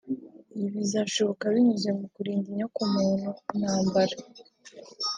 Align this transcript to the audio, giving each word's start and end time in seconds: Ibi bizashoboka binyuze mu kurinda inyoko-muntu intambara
Ibi 0.55 0.67
bizashoboka 0.75 1.43
binyuze 1.53 1.89
mu 1.99 2.05
kurinda 2.13 2.47
inyoko-muntu 2.51 3.29
intambara 3.53 4.15